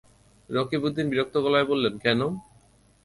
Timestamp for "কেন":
1.97-2.19